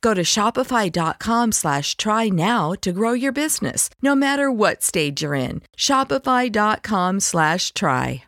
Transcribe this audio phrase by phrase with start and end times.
[0.00, 5.34] Go to shopify.com slash try now to grow your business, no matter what stage you're
[5.34, 5.62] in.
[5.76, 8.24] Shopify.com slash try.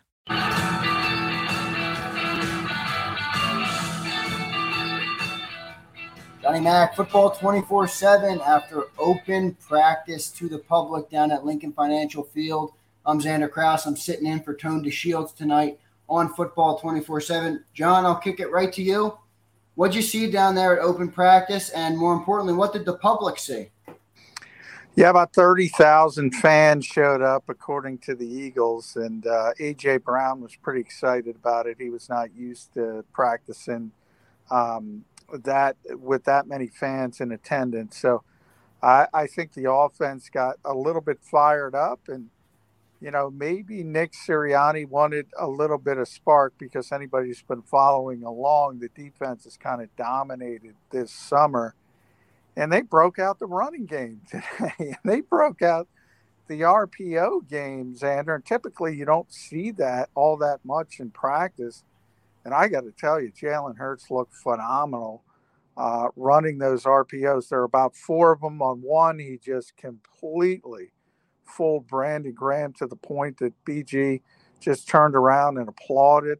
[6.49, 12.23] Johnny Mack, football 24 7 after open practice to the public down at Lincoln Financial
[12.23, 12.71] Field.
[13.05, 13.85] I'm Xander Kraus.
[13.85, 15.79] I'm sitting in for Tone DeShields tonight
[16.09, 17.63] on football 24 7.
[17.75, 19.15] John, I'll kick it right to you.
[19.79, 21.69] What'd you see down there at open practice?
[21.69, 23.69] And more importantly, what did the public see?
[24.93, 28.97] Yeah, about 30,000 fans showed up, according to the Eagles.
[28.97, 29.99] And uh, A.J.
[29.99, 31.77] Brown was pretty excited about it.
[31.79, 33.93] He was not used to practicing
[34.51, 37.97] um, that with that many fans in attendance.
[37.97, 38.23] So
[38.83, 42.01] I, I think the offense got a little bit fired up.
[42.09, 42.31] And,
[43.01, 47.61] you know, maybe Nick Sirianni wanted a little bit of spark because anybody who's been
[47.61, 51.75] following along, the defense has kind of dominated this summer
[52.55, 54.73] and they broke out the running game today.
[54.79, 55.87] and they broke out
[56.47, 58.35] the RPO game, Xander.
[58.35, 61.83] And typically, you don't see that all that much in practice.
[62.43, 65.23] And I got to tell you, Jalen Hurts looked phenomenal
[65.77, 67.47] uh, running those RPOs.
[67.47, 69.19] There are about four of them on one.
[69.19, 70.91] He just completely
[71.49, 74.21] fooled Brandon Graham to the point that BG
[74.59, 76.39] just turned around and applauded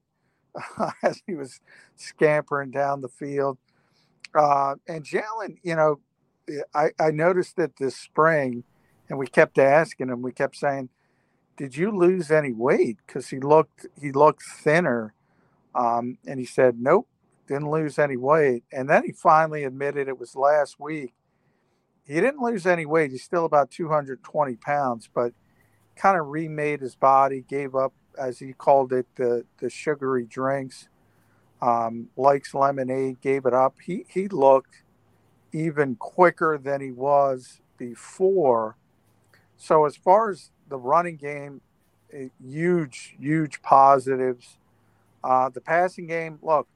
[1.03, 1.59] as he was
[1.96, 3.58] scampering down the field.
[4.36, 6.00] Uh, and Jalen, you know,
[6.74, 8.64] I, I noticed that this spring,
[9.09, 10.90] and we kept asking him, we kept saying,
[11.58, 15.14] "Did you lose any weight?" Because he looked he looked thinner,
[15.75, 17.08] um, and he said, "Nope,
[17.48, 21.14] didn't lose any weight." And then he finally admitted it was last week.
[22.09, 23.12] He didn't lose any weight.
[23.12, 25.31] He's still about 220 pounds, but
[25.96, 30.90] kind of remade his body, gave up, as he called it, the the sugary drinks.
[31.62, 33.75] Um, likes lemonade, gave it up.
[33.84, 34.81] He he looked
[35.53, 38.75] even quicker than he was before.
[39.56, 41.62] So as far as the running game,
[42.12, 44.58] eh, huge, huge positives.
[45.24, 46.68] Uh, the passing game, look,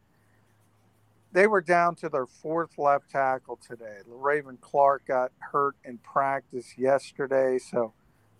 [1.33, 3.97] they were down to their fourth left tackle today.
[4.07, 7.93] Raven Clark got hurt in practice yesterday, so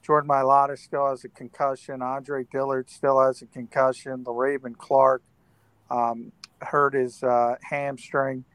[0.03, 2.01] Jordan Mailata still has a concussion.
[2.01, 4.23] Andre Dillard still has a concussion.
[4.23, 5.23] Le'Raven Clark
[5.89, 8.45] um, hurt his uh, hamstring.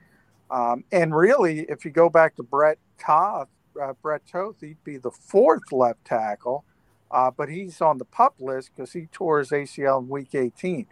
[0.50, 3.48] Um, and really, if you go back to Brett Toth,
[3.80, 6.65] uh, Brett Toth, he'd be the fourth left tackle,
[7.10, 10.86] uh, but he's on the pup list because he tore his ACL in Week 18.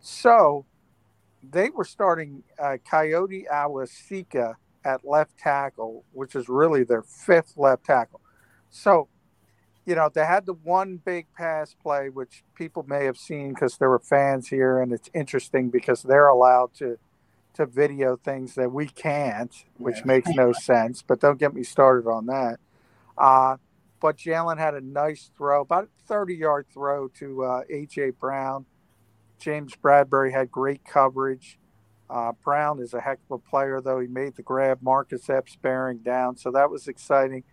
[0.00, 0.64] So
[1.50, 4.54] they were starting uh, Kayode Awosika
[4.84, 8.20] at left tackle, which is really their fifth left tackle.
[8.70, 9.08] So,
[9.86, 13.78] you know, they had the one big pass play, which people may have seen because
[13.78, 16.98] there were fans here, and it's interesting because they're allowed to
[17.54, 20.06] to video things that we can't, which yeah.
[20.06, 21.02] makes no sense.
[21.02, 22.58] But don't get me started on that.
[23.16, 23.58] Uh,
[24.00, 28.10] but Jalen had a nice throw, about a 30 yard throw to uh, A.J.
[28.10, 28.66] Brown.
[29.44, 31.58] James Bradberry had great coverage.
[32.08, 34.00] Uh, Brown is a heck of a player, though.
[34.00, 34.78] He made the grab.
[34.80, 37.44] Marcus Epps bearing down, so that was exciting.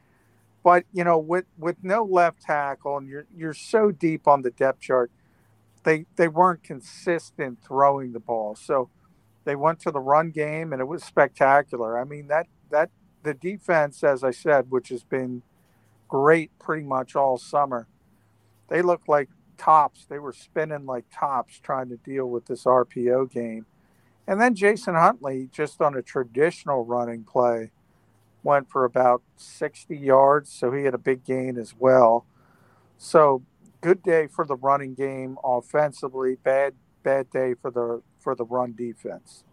[0.64, 4.52] But you know, with with no left tackle, and you're you're so deep on the
[4.52, 5.12] depth chart,
[5.84, 8.56] they they weren't consistent throwing the ball.
[8.56, 8.90] So
[9.44, 12.00] they went to the run game, and it was spectacular.
[12.00, 12.90] I mean that that
[13.24, 15.42] the defense, as I said, which has been
[16.08, 17.88] great pretty much all summer,
[18.70, 19.28] they look like
[19.62, 20.06] tops.
[20.06, 23.66] They were spinning like tops trying to deal with this RPO game.
[24.28, 27.72] And then Jason Huntley, just on a traditional running play,
[28.44, 30.52] went for about 60 yards.
[30.52, 32.26] So he had a big gain as well.
[32.98, 33.44] So
[33.82, 36.74] good day for the running game offensively, bad
[37.04, 39.44] bad day for the for the run defense.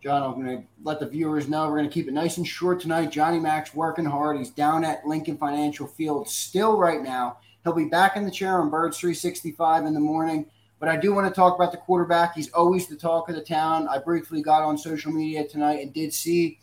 [0.00, 2.46] John, I'm going to let the viewers know we're going to keep it nice and
[2.46, 3.10] short tonight.
[3.10, 4.38] Johnny Max working hard.
[4.38, 7.38] He's down at Lincoln Financial Field still right now.
[7.64, 10.46] He'll be back in the chair on Birds 365 in the morning.
[10.78, 12.36] But I do want to talk about the quarterback.
[12.36, 13.88] He's always the talk of the town.
[13.88, 16.60] I briefly got on social media tonight and did see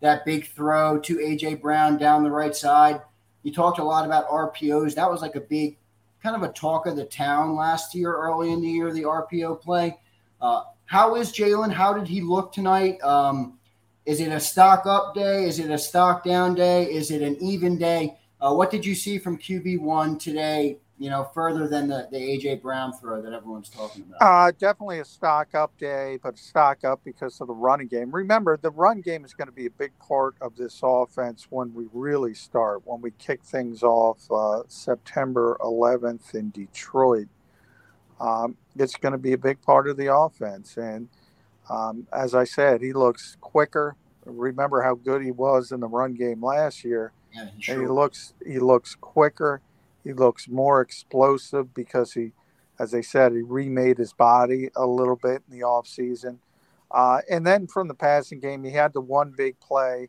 [0.00, 3.02] that big throw to AJ Brown down the right side.
[3.42, 4.94] You talked a lot about RPOs.
[4.94, 5.76] That was like a big
[6.22, 9.60] kind of a talk of the town last year, early in the year, the RPO
[9.60, 9.98] play.
[10.40, 11.72] Uh, how is Jalen?
[11.72, 13.00] How did he look tonight?
[13.02, 13.58] Um,
[14.04, 15.44] is it a stock up day?
[15.44, 16.84] Is it a stock down day?
[16.84, 18.16] Is it an even day?
[18.40, 22.60] Uh, what did you see from QB1 today you know, further than the, the AJ
[22.60, 24.20] Brown throw that everyone's talking about?
[24.20, 28.10] Uh, definitely a stock up day, but stock up because of the running game.
[28.10, 31.72] Remember, the run game is going to be a big part of this offense when
[31.72, 37.28] we really start, when we kick things off uh, September 11th in Detroit.
[38.20, 40.76] Um, it's going to be a big part of the offense.
[40.76, 41.08] And
[41.70, 43.96] um, as I said, he looks quicker.
[44.24, 47.12] Remember how good he was in the run game last year.
[47.32, 47.74] Yeah, sure.
[47.74, 49.62] And he looks he looks quicker
[50.08, 52.32] he looks more explosive because he,
[52.78, 56.38] as I said, he remade his body a little bit in the offseason.
[56.90, 60.08] Uh, and then from the passing game, he had the one big play,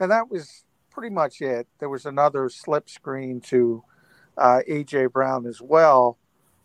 [0.00, 1.66] and that was pretty much it.
[1.78, 3.84] There was another slip screen to
[4.38, 6.16] uh, AJ Brown as well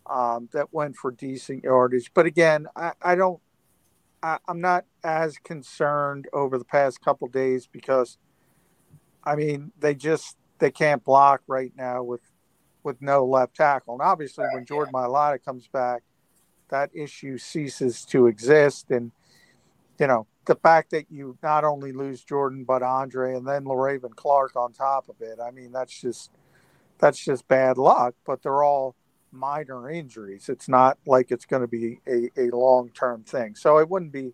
[0.06, 2.10] um, that went for decent yardage.
[2.14, 3.40] But again, I, I don't,
[4.22, 8.18] I, am not as concerned over the past couple days because,
[9.22, 12.22] I mean, they just they can't block right now with
[12.82, 13.94] with no left tackle.
[13.94, 16.02] And obviously, when Jordan Mailata comes back,
[16.68, 18.90] that issue ceases to exist.
[18.90, 19.10] And,
[19.98, 24.14] you know, the fact that you not only lose Jordan, but Andre and then Le'Raven
[24.14, 26.30] Clark on top of it, I mean, that's just
[26.98, 28.14] that's just bad luck.
[28.26, 28.94] But they're all
[29.34, 30.48] minor injuries.
[30.48, 33.54] It's not like it's going to be a, a long term thing.
[33.54, 34.32] So I wouldn't be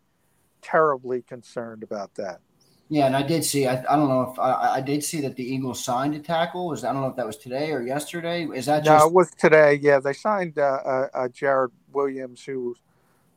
[0.62, 2.40] terribly concerned about that.
[2.88, 3.68] Yeah, and I did see.
[3.68, 6.66] I, I don't know if I, I did see that the Eagles signed a tackle.
[6.66, 8.46] Was I don't know if that was today or yesterday.
[8.52, 8.98] Is that just?
[8.98, 9.74] No, it was today.
[9.80, 12.74] Yeah, they signed uh, uh, uh, Jared Williams, who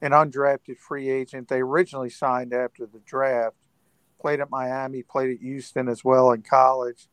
[0.02, 1.50] an undrafted free agent.
[1.50, 3.56] They originally signed after the draft.
[4.20, 7.08] Played at Miami, played at Houston as well in college,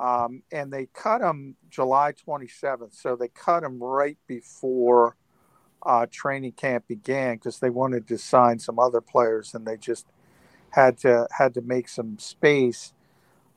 [0.00, 2.94] um, and they cut him July 27th.
[2.94, 5.16] So they cut him right before
[5.84, 10.06] uh, training camp began because they wanted to sign some other players, and they just
[10.70, 12.92] had to had to make some space.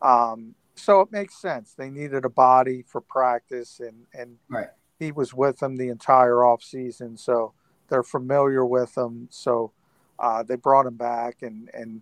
[0.01, 1.73] Um, so it makes sense.
[1.73, 4.69] They needed a body for practice, and and right.
[4.99, 7.53] he was with them the entire off season, so
[7.87, 9.27] they're familiar with him.
[9.31, 9.73] So
[10.17, 12.01] uh, they brought him back, and and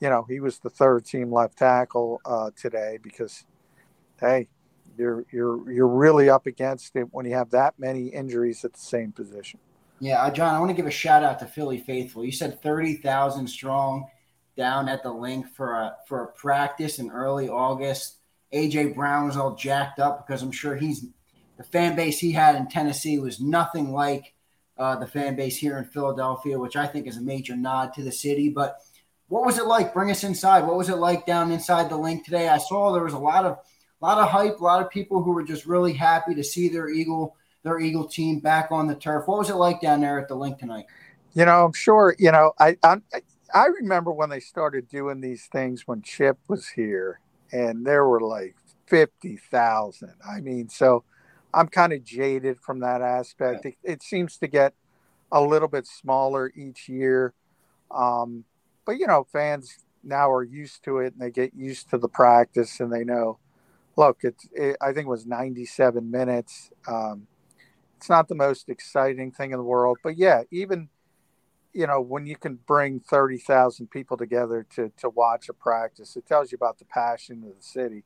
[0.00, 3.44] you know he was the third team left tackle uh, today because
[4.22, 4.48] hey,
[4.96, 8.78] you're you're you're really up against it when you have that many injuries at the
[8.78, 9.60] same position.
[10.00, 12.24] Yeah, uh, John, I want to give a shout out to Philly faithful.
[12.24, 14.08] You said thirty thousand strong
[14.56, 18.18] down at the Linc for a for a practice in early August.
[18.52, 21.06] AJ Brown was all jacked up because I'm sure he's
[21.56, 24.34] the fan base he had in Tennessee was nothing like
[24.76, 28.02] uh, the fan base here in Philadelphia, which I think is a major nod to
[28.02, 28.48] the city.
[28.48, 28.78] But
[29.28, 29.94] what was it like?
[29.94, 30.66] Bring us inside.
[30.66, 32.48] What was it like down inside the Linc today?
[32.48, 33.58] I saw there was a lot of
[34.02, 36.68] a lot of hype, a lot of people who were just really happy to see
[36.68, 39.28] their Eagle their Eagle team back on the turf.
[39.28, 40.86] What was it like down there at the Linc tonight?
[41.34, 42.16] You know, I'm sure.
[42.18, 43.04] You know, I, I'm,
[43.54, 47.20] I remember when they started doing these things when Chip was here,
[47.52, 48.56] and there were like
[48.86, 50.14] fifty thousand.
[50.28, 51.04] I mean, so
[51.54, 53.64] I'm kind of jaded from that aspect.
[53.64, 54.74] It, it, seems to get
[55.30, 57.34] a little bit smaller each year,
[57.90, 58.44] um,
[58.84, 62.08] but you know, fans now are used to it, and they get used to the
[62.08, 63.38] practice, and they know.
[63.96, 66.70] Look, it's it, I think it was 97 minutes.
[66.86, 67.26] Um,
[67.96, 70.88] it's not the most exciting thing in the world, but yeah, even
[71.72, 76.26] you know, when you can bring 30,000 people together to, to watch a practice, it
[76.26, 78.04] tells you about the passion of the city.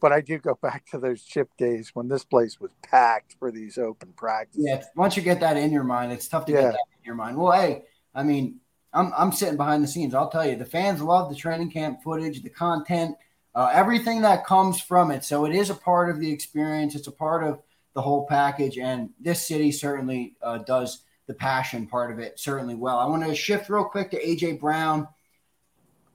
[0.00, 3.50] But I do go back to those chip days when this place was packed for
[3.50, 4.64] these open practices.
[4.66, 6.60] Yeah, once you get that in your mind, it's tough to yeah.
[6.62, 7.36] get that in your mind.
[7.36, 7.82] Well, hey,
[8.14, 8.60] I mean,
[8.92, 10.14] I'm I'm sitting behind the scenes.
[10.14, 13.14] I'll tell you, the fans love the training camp footage, the content,
[13.54, 15.24] uh, everything that comes from it.
[15.24, 16.94] So it is a part of the experience.
[16.94, 17.60] It's a part of
[17.94, 22.74] the whole package, and this city certainly uh, does the passion part of it certainly
[22.74, 22.98] well.
[22.98, 25.06] I want to shift real quick to AJ Brown,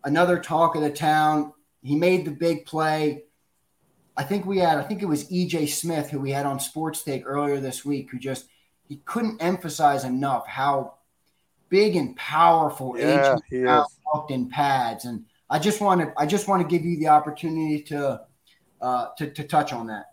[0.04, 1.54] another talk of the town.
[1.82, 3.24] He made the big play.
[4.18, 7.04] I think we had, I think it was EJ Smith who we had on Sports
[7.04, 8.48] Take earlier this week, who just
[8.88, 10.96] he couldn't emphasize enough how
[11.70, 15.06] big and powerful yeah, AJ Brown looked in pads.
[15.06, 18.22] And I just want to, I just want to give you the opportunity to,
[18.82, 20.06] uh, to, to touch on that.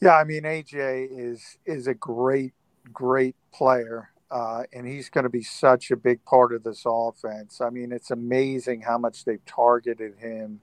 [0.00, 2.52] Yeah, I mean AJ is is a great
[2.92, 7.60] great player, uh, and he's going to be such a big part of this offense.
[7.60, 10.60] I mean, it's amazing how much they've targeted him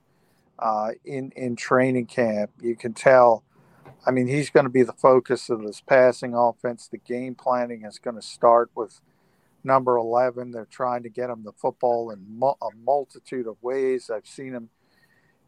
[0.58, 2.50] uh, in in training camp.
[2.60, 3.42] You can tell.
[4.06, 6.86] I mean, he's going to be the focus of this passing offense.
[6.86, 9.00] The game planning is going to start with
[9.64, 10.50] number 11.
[10.50, 14.10] They're trying to get him the football in a multitude of ways.
[14.10, 14.68] I've seen him.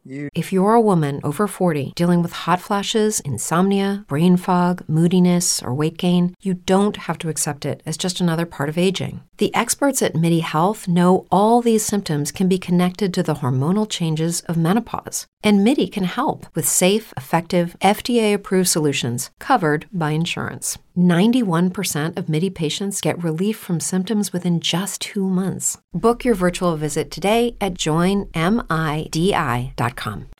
[0.08, 5.74] If you're a woman over 40 dealing with hot flashes, insomnia, brain fog, moodiness, or
[5.74, 9.22] weight gain, you don't have to accept it as just another part of aging.
[9.38, 13.90] The experts at MIDI Health know all these symptoms can be connected to the hormonal
[13.90, 20.12] changes of menopause, and MIDI can help with safe, effective, FDA approved solutions covered by
[20.12, 20.78] insurance.
[20.96, 25.78] 91% of MIDI patients get relief from symptoms within just two months.
[25.92, 28.26] Book your virtual visit today at joinmidi.com.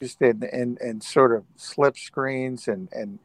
[0.01, 3.19] Just in, in, in sort of slip screens and, and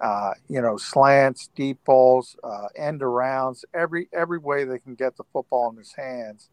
[0.00, 5.16] uh, you know, slants, deep balls, uh, end arounds, every every way they can get
[5.16, 6.50] the football in his hands.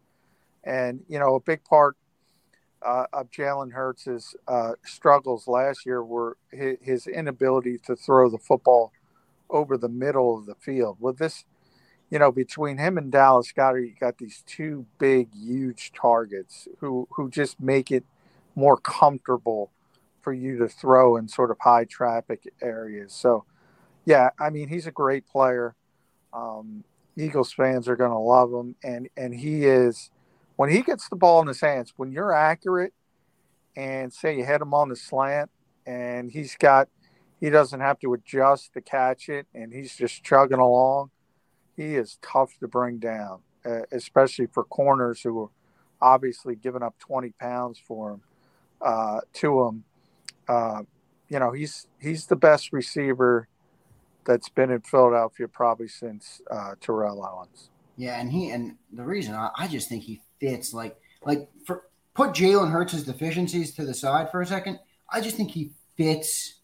[0.64, 1.96] And you know, a big part
[2.84, 8.38] uh, of Jalen Hurts' uh, struggles last year were his, his, inability to throw the
[8.38, 8.92] football
[9.50, 10.98] over the middle of the field.
[11.00, 11.44] With this,
[12.10, 17.08] you know, between him and Dallas Goedert, you got these two big, huge targets who
[17.12, 18.04] who just make it
[18.54, 19.70] more comfortable
[20.22, 23.12] for you to throw in sort of high traffic areas.
[23.12, 23.44] So,
[24.04, 25.74] yeah, I mean, he's a great player.
[26.32, 26.84] Um,
[27.16, 30.10] Eagles fans are going to love him, and and he is
[30.56, 31.92] when he gets the ball in his hands.
[31.96, 32.92] When you're accurate,
[33.76, 35.50] and say you hit him on the slant,
[35.86, 36.88] and he's got
[37.40, 41.10] he doesn't have to adjust to catch it, and he's just chugging along.
[41.76, 45.50] He is tough to bring down, uh, especially for corners who are
[46.00, 48.20] obviously giving up 20 pounds for him
[48.80, 49.84] uh, to him
[50.48, 50.82] uh,
[51.28, 53.48] you know, he's he's the best receiver
[54.24, 57.70] that's been in Philadelphia probably since uh, Terrell Owens.
[57.96, 61.84] Yeah, and he and the reason I, I just think he fits like like for
[62.14, 64.78] put Jalen Hurts' deficiencies to the side for a second.
[65.10, 66.55] I just think he fits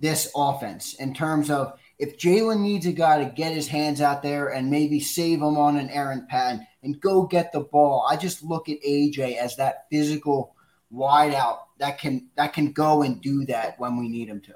[0.00, 4.22] this offense in terms of if Jalen needs a guy to get his hands out
[4.22, 8.16] there and maybe save him on an errant pad and go get the ball, I
[8.16, 10.54] just look at AJ as that physical
[10.92, 14.54] wideout that can that can go and do that when we need him to.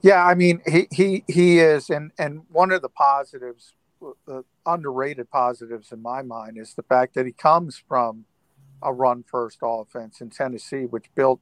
[0.00, 3.74] Yeah, I mean he he he is, and and one of the positives,
[4.26, 8.24] the underrated positives in my mind is the fact that he comes from
[8.82, 11.40] a run first offense in Tennessee, which built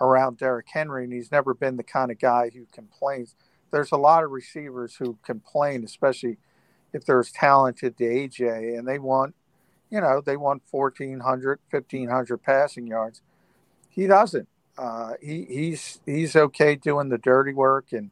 [0.00, 3.34] around Derrick Henry, and he's never been the kind of guy who complains.
[3.70, 6.38] There's a lot of receivers who complain, especially
[6.92, 9.34] if they're as talented to AJ, and they want
[9.92, 13.20] you know, they want 1,400, 1,500 passing yards.
[13.90, 14.48] He doesn't.
[14.78, 18.10] Uh, he, he's he's okay doing the dirty work, and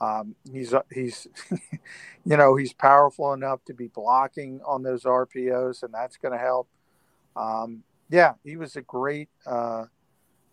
[0.00, 1.26] um, he's he's
[2.24, 6.38] you know he's powerful enough to be blocking on those RPOs, and that's going to
[6.38, 6.68] help.
[7.34, 9.86] Um, yeah, he was a great uh,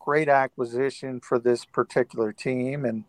[0.05, 3.03] great acquisition for this particular team, and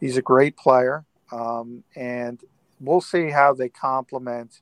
[0.00, 1.04] he's a great player.
[1.30, 2.42] Um, and
[2.80, 4.60] we'll see how they complement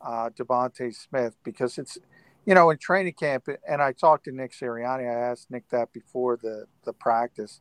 [0.00, 1.98] uh, DeVonta Smith because it's,
[2.44, 5.08] you know, in training camp, and I talked to Nick Sirianni.
[5.08, 7.60] I asked Nick that before the the practice.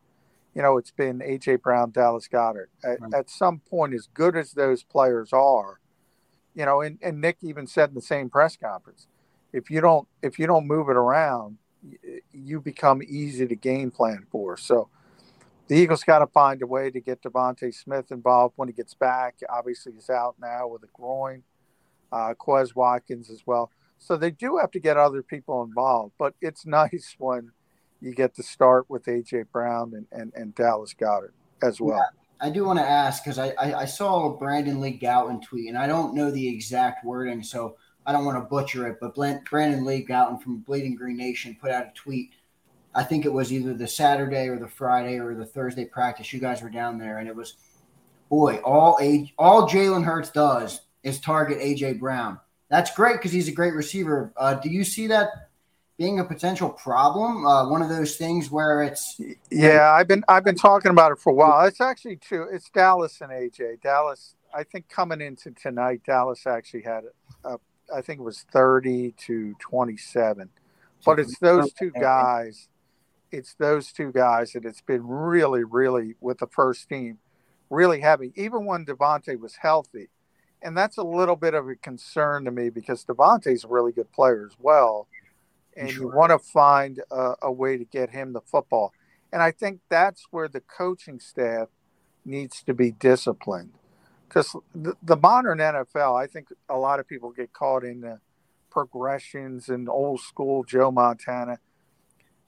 [0.56, 2.70] You know, it's been AJ Brown, Dallas Goedert.
[2.84, 3.14] At, right.
[3.14, 5.80] at some point, as good as those players are,
[6.56, 9.08] you know, and, and Nick even said in the same press conference,
[9.54, 11.58] if you don't if you don't move it around,
[12.44, 14.58] you become easy to game plan for.
[14.58, 14.90] So
[15.68, 18.94] the Eagles got to find a way to get DeVonta Smith involved when he gets
[18.94, 19.40] back.
[19.50, 21.44] Obviously, he's out now with a groin
[22.12, 23.72] uh, Quez Watkins as well.
[23.98, 27.52] So they do have to get other people involved, but it's nice when
[28.02, 31.98] you get to start with AJ Brown and, and, and Dallas Goedert as well.
[31.98, 35.68] Yeah, I do want to ask because I, I, I, saw Brandon Lee Gowton tweet,
[35.68, 37.78] and I don't know the exact wording, so
[38.08, 39.00] I don't want to butcher it.
[39.02, 42.32] But Brandon Lee Gowton from Bleeding Green Nation put out a tweet.
[42.96, 46.32] I think it was either the Saturday or the Friday or the Thursday practice.
[46.32, 47.56] You guys were down there, and it was,
[48.30, 52.40] boy, all age, all Jalen Hurts does is target AJ Brown.
[52.70, 54.34] that's great because he's a great receiver.
[54.36, 55.50] Uh, do you see that
[55.98, 57.46] being a potential problem?
[57.46, 59.20] Uh, one of those things where it's
[59.52, 59.92] yeah.
[59.92, 61.66] I've been I've been talking about it for a while.
[61.66, 62.48] It's actually two.
[62.52, 63.82] It's Dallas and AJ.
[63.82, 64.34] Dallas.
[64.54, 67.27] I think coming into tonight, Dallas actually had a,
[67.94, 70.50] I think it was thirty to twenty seven,
[71.06, 72.68] but it's those two guys.
[73.32, 77.18] It's those two guys that it's been really, really with the first team,
[77.70, 78.32] really heavy.
[78.36, 80.08] Even when DeVonta was healthy,
[80.62, 84.12] and that's a little bit of a concern to me because DeVonta's a really good
[84.12, 85.08] player as well,
[85.76, 86.04] and sure.
[86.04, 88.94] you want to find a, a, way to get him the football.
[89.32, 91.68] And I think that's where the coaching staff
[92.26, 93.77] needs to be disciplined
[94.28, 98.20] because the, the modern NFL, I think a lot of people get caught in the
[98.70, 101.60] progressions and old school Joe Montana.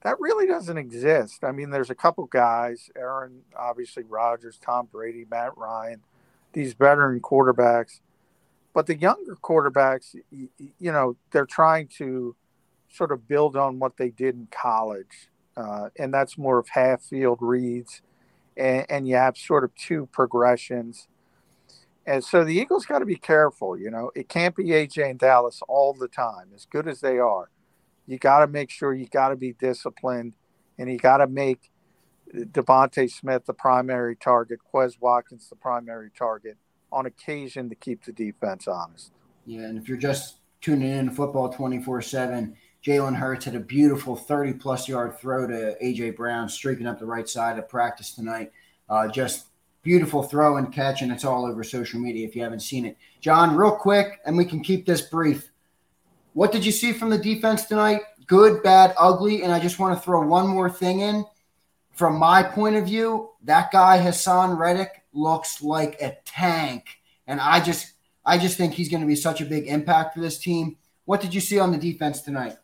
[0.03, 1.43] That really doesn't exist.
[1.43, 6.01] I mean, there's a couple guys, Aaron, obviously Rodgers, Tom Brady, Matt Ryan
[6.53, 7.99] these veteran quarterbacks.
[8.73, 12.35] But the younger quarterbacks, you, you know, they're trying to
[12.89, 15.29] sort of build on what they did in college.
[15.57, 18.01] Uh, and that's more of half field reads.
[18.55, 21.07] And, and you have sort of two progressions.
[22.09, 23.77] And so the Eagles got to be careful.
[23.77, 27.19] You know, it can't be AJ and Dallas all the time, as good as they
[27.19, 27.51] are.
[28.07, 30.33] You got to make sure you got to be disciplined
[30.79, 31.69] and you got to make
[32.33, 36.57] DeVonta Smith the primary target, Quez Watkins the primary target
[36.91, 39.11] on occasion to keep the defense honest.
[39.45, 43.59] Yeah, and if you're just tuning in to football 24 7, Jalen Hurts had a
[43.59, 48.15] beautiful 30 plus yard throw to AJ Brown, streaking up the right side of practice
[48.15, 48.51] tonight.
[48.89, 49.48] Uh, just
[49.81, 52.97] beautiful throw and catch, and it's all over social media if you haven't seen it.
[53.21, 55.51] John, real quick, and we can keep this brief.
[56.33, 58.01] What did you see from the defense tonight?
[58.27, 59.43] Good, bad, ugly.
[59.43, 61.25] And I just want to throw one more thing in
[61.99, 66.85] from my point of view, that guy Haason Reddick looks like a tank,
[67.27, 67.91] and I just
[68.25, 70.77] I just think he's going to be such a big impact for this team.
[71.03, 72.55] What did you see on the defense tonight?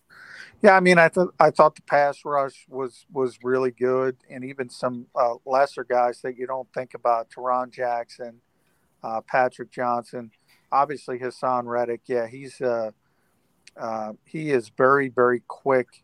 [0.62, 4.44] Yeah, I mean, I thought I thought the pass rush was was really good, and
[4.44, 8.42] even some uh, lesser guys that you don't think about, Tarron Jackson,
[9.04, 10.32] uh, Patrick Johnson,
[10.72, 12.02] obviously Haason Reddick.
[12.08, 12.92] Yeah, he's uh,
[13.78, 16.04] uh, he is very very quick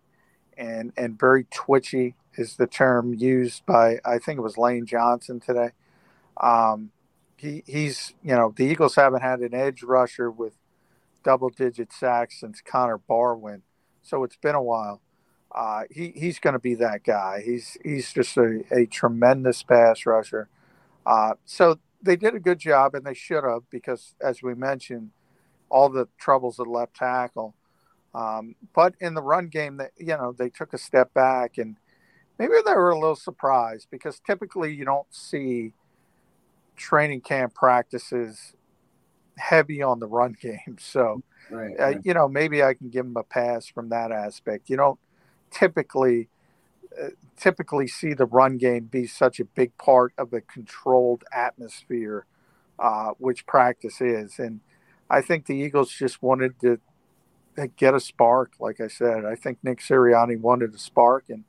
[0.58, 5.40] and and very twitchy is the term used by I think it was Lane Johnson
[5.40, 5.72] today.
[6.42, 6.92] Um,
[7.38, 10.54] he he's you know the Eagles haven't had an edge rusher with
[11.24, 13.62] double digit sacks since Connor Barwin,
[14.02, 15.02] so it's been a while.
[15.54, 17.42] Uh, he he's going to be that guy.
[17.44, 20.48] He's he's just a, a tremendous pass rusher.
[21.06, 25.12] Uh, so they did a good job, and they should have because, as we mentioned,
[25.70, 27.56] all the troubles at left tackle.
[28.14, 31.76] Um, but in the run game, that you know they took a step back and
[32.42, 35.74] maybe they were a little surprised because typically you don't see
[36.76, 38.54] training camp practices
[39.42, 40.78] heavy on the run game.
[40.80, 44.70] So, right, uh, you know, maybe I can give them a pass from that aspect.
[44.70, 45.00] You don't
[45.50, 46.30] typically
[47.00, 52.26] uh, typically see the run game be such a big part of a controlled atmosphere,
[52.80, 54.40] uh, which practice is.
[54.40, 54.60] And
[55.10, 56.80] I think the Eagles just wanted to
[57.58, 58.52] uh, get a spark.
[58.60, 61.46] Like I said, I think Nick Sirianni wanted a spark, and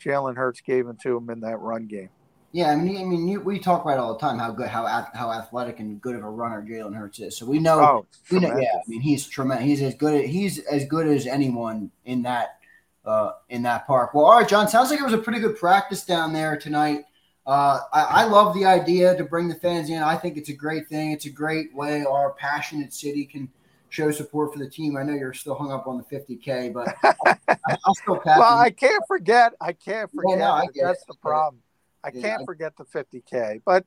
[0.00, 2.10] Jalen Hurts gave it to him in that run game.
[2.54, 4.68] Yeah, I mean, I mean, you, we talk about it all the time how good,
[4.68, 7.36] how how athletic and good of a runner Jalen Hurts is.
[7.36, 9.66] So we know, oh, we know, yeah, I mean, he's tremendous.
[9.66, 10.24] He's as good.
[10.24, 12.60] He's as good as anyone in that
[13.04, 14.14] uh, in that park.
[14.14, 14.68] Well, all right, John.
[14.68, 17.06] Sounds like it was a pretty good practice down there tonight.
[17.44, 20.00] Uh, I, I, love the idea to bring the fans in.
[20.00, 21.10] I think it's a great thing.
[21.10, 23.50] It's a great way our passionate city can
[23.90, 24.96] show support for the team.
[24.96, 26.94] I know you're still hung up on the 50K, but
[27.84, 28.38] I'll, still pass.
[28.38, 29.54] well, I can't forget.
[29.60, 30.38] I can't forget.
[30.38, 31.08] Yeah, no, I that's it.
[31.08, 31.60] the problem.
[32.04, 33.84] I yeah, can't forget the 50K, but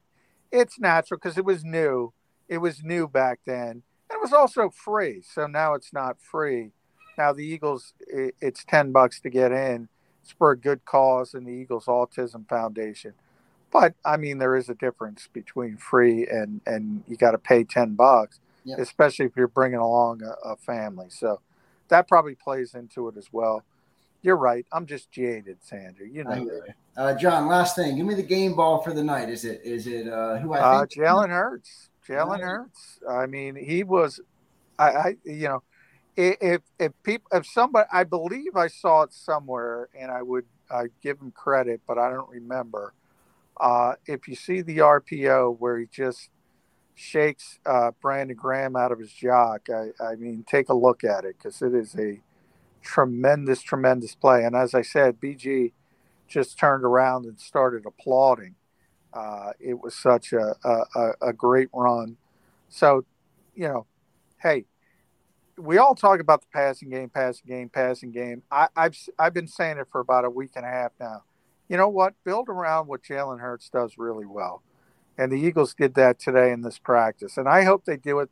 [0.52, 2.14] it's natural because it was new.
[2.48, 3.84] It was new back then.
[4.10, 5.22] And it was also free.
[5.22, 6.72] So now it's not free.
[7.18, 9.90] Now the Eagles, it's 10 bucks to get in.
[10.24, 13.14] It's for a good cause in the Eagles Autism Foundation.
[13.72, 17.64] But I mean, there is a difference between free and, and you got to pay
[17.64, 18.80] 10 bucks yep.
[18.80, 21.08] especially if you're bringing along a, a, family.
[21.10, 21.40] So
[21.88, 23.64] that probably plays into it as well.
[24.22, 24.66] You're right.
[24.72, 26.08] I'm just jaded, Sandra.
[26.08, 26.50] You know.
[26.96, 27.96] Uh, John, last thing.
[27.96, 29.30] Give me the game ball for the night.
[29.30, 31.06] Is it is it uh, who I uh, think?
[31.06, 31.90] Uh, Jalen Hurts.
[32.08, 33.00] Jalen Hurts.
[33.10, 34.20] I mean, he was.
[34.80, 35.64] I, I you know,
[36.16, 40.86] if if people if somebody I believe I saw it somewhere and I would I
[41.02, 42.94] give him credit, but I don't remember.
[43.60, 46.30] Uh, if you see the RPO where he just
[46.98, 49.70] shakes uh, Brandon Graham out of his jock.
[49.70, 52.20] I, I mean, take a look at it because it is a
[52.88, 54.46] tremendous, tremendous play.
[54.46, 55.74] And as I said, BG
[56.28, 58.56] just turned around and started applauding.
[59.14, 62.16] Uh, it was such a, a, a great run.
[62.70, 63.04] So,
[63.56, 63.86] you know,
[64.42, 64.66] hey,
[65.58, 68.44] we all talk about the passing game, passing game, passing game.
[68.50, 71.24] I, have I've been saying it for about a week and a half now.
[71.68, 72.14] You know what?
[72.24, 74.64] Build around what Jalen Hurts does really well,
[75.18, 78.30] and the Eagles did that today in this practice, and I hope they do it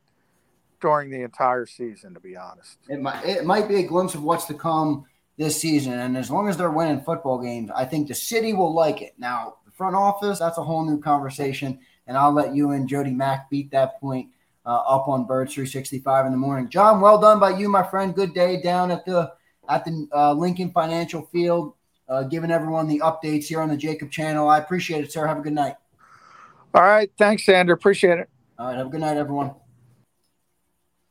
[0.86, 2.14] during the entire season.
[2.14, 5.60] To be honest, it might it might be a glimpse of what's to come this
[5.60, 9.02] season, and as long as they're winning football games, I think the city will like
[9.02, 9.16] it.
[9.18, 13.10] Now, the front office, that's a whole new conversation, and I'll let you and Jody
[13.10, 14.30] Mack beat that point
[14.64, 16.70] uh, up on Birds 365 in the morning.
[16.70, 18.14] John, well done by you, my friend.
[18.14, 19.34] Good day down at the
[19.68, 21.74] at the uh, Lincoln Financial Field,
[22.08, 24.48] uh, giving everyone the updates here on the Jacob channel.
[24.48, 25.26] I appreciate it, sir.
[25.26, 25.78] Have a good night.
[26.76, 27.10] All right.
[27.18, 27.74] Thanks, Xander.
[27.74, 28.30] Appreciate it.
[28.60, 28.78] All right.
[28.78, 29.56] Have a good night, everyone.